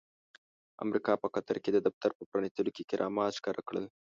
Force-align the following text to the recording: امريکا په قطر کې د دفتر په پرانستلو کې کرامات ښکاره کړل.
امريکا 0.83 1.13
په 1.21 1.27
قطر 1.35 1.55
کې 1.63 1.69
د 1.73 1.77
دفتر 1.87 2.09
په 2.17 2.23
پرانستلو 2.29 2.71
کې 2.75 2.87
کرامات 2.91 3.31
ښکاره 3.39 3.61
کړل. 3.67 3.85